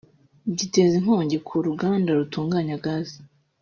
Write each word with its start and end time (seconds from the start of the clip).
giteza 0.57 0.93
inkongi 0.99 1.37
ku 1.47 1.55
ruganda 1.67 2.09
rutunganya 2.19 2.75
gazi 2.85 3.19